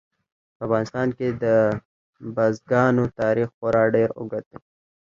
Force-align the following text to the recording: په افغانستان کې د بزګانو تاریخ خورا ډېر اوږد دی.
په 0.55 0.61
افغانستان 0.67 1.07
کې 1.17 1.27
د 1.43 1.45
بزګانو 2.35 3.03
تاریخ 3.19 3.47
خورا 3.57 3.83
ډېر 3.95 4.09
اوږد 4.19 4.43
دی. 4.51 4.57